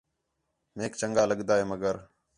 [0.77, 1.95] میک چنڳا لڳدا ہے مگر